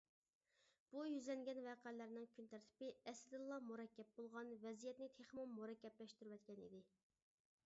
[0.93, 6.83] بۇ يۈزلەنگەن ۋەقەلەرنىڭ كۈن تەرتىپى ئەسلىدىنلا مۇرەككەپ بولغان ۋەزىيەتنى تېخىمۇ مۇرەككەپلەشتۈرۈۋەتكەن ئىدى.